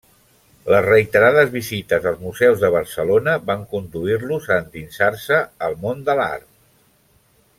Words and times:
Les 0.73 0.85
reiterades 0.85 1.51
visites 1.55 2.07
als 2.11 2.23
museus 2.29 2.63
de 2.63 2.71
Barcelona 2.77 3.35
van 3.51 3.63
conduir-los 3.75 4.49
a 4.49 4.57
endinsar-se 4.63 5.43
al 5.67 5.77
món 5.85 6.05
de 6.09 6.19
l’art. 6.21 6.49